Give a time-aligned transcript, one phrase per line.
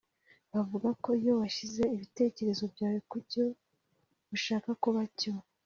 [0.53, 3.45] bavuga ko iyo shyize ibitekerezo byawe ku cyo
[4.35, 5.33] ushaka kuba cyo